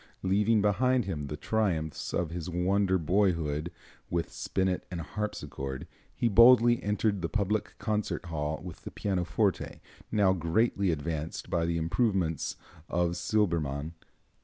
Leaving 0.23 0.63
behind 0.63 1.05
him 1.05 1.27
the 1.27 1.37
triumphs 1.37 2.11
of 2.11 2.31
his 2.31 2.49
wonder 2.49 2.97
boyhood 2.97 3.71
with 4.09 4.31
spinet 4.31 4.83
and 4.89 5.01
harpsichord, 5.01 5.85
he 6.15 6.27
boldly 6.27 6.81
entered 6.81 7.21
the 7.21 7.29
public 7.29 7.75
concert 7.77 8.25
hall 8.25 8.59
with 8.63 8.81
the 8.81 8.89
pianoforte, 8.89 9.79
now 10.11 10.33
greatly 10.33 10.89
advanced 10.89 11.51
by 11.51 11.67
the 11.67 11.77
improvements 11.77 12.55
of 12.89 13.15
Silbermann. 13.15 13.93